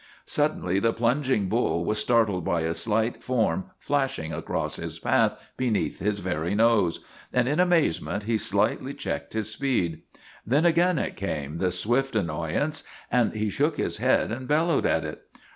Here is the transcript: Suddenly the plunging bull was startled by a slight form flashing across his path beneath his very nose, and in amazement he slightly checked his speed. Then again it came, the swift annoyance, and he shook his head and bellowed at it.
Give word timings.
Suddenly 0.25 0.79
the 0.79 0.93
plunging 0.93 1.47
bull 1.47 1.85
was 1.85 1.99
startled 1.99 2.43
by 2.43 2.61
a 2.61 2.73
slight 2.73 3.21
form 3.21 3.65
flashing 3.77 4.33
across 4.33 4.77
his 4.77 4.97
path 4.97 5.39
beneath 5.57 5.99
his 5.99 6.17
very 6.17 6.55
nose, 6.55 7.01
and 7.31 7.47
in 7.47 7.59
amazement 7.59 8.23
he 8.23 8.39
slightly 8.39 8.95
checked 8.95 9.33
his 9.33 9.51
speed. 9.51 10.01
Then 10.43 10.65
again 10.65 10.97
it 10.97 11.15
came, 11.15 11.59
the 11.59 11.69
swift 11.71 12.15
annoyance, 12.15 12.83
and 13.11 13.35
he 13.35 13.51
shook 13.51 13.77
his 13.77 13.97
head 13.99 14.31
and 14.31 14.47
bellowed 14.47 14.87
at 14.87 15.05
it. 15.05 15.21